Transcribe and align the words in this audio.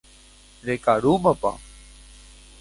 rekarúmapa 0.67 1.53